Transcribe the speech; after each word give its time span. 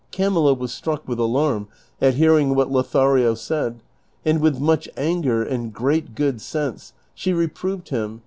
Camilla 0.11 0.55
was 0.55 0.73
struck 0.73 1.07
with 1.07 1.19
alarm 1.19 1.67
at 2.01 2.15
hearing 2.15 2.55
what 2.55 2.71
Lothario 2.71 3.35
said, 3.35 3.81
and 4.25 4.41
with 4.41 4.59
mucli 4.59 4.87
anger, 4.97 5.43
and 5.43 5.71
^reat 5.75 6.15
good 6.15 6.41
sense, 6.41 6.93
she 7.13 7.33
reproved 7.33 7.89
him 7.89 8.19